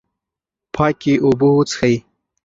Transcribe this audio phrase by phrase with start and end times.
[0.75, 1.95] پاکې اوبه وڅښئ.